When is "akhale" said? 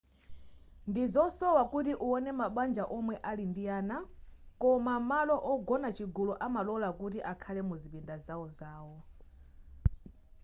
7.31-7.61